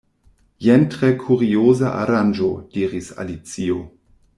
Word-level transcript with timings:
"Jen 0.67 0.87
tre 0.93 1.11
kurioza 1.25 1.93
aranĝo," 2.01 2.51
diris 2.79 3.15
Alicio. 3.27 3.83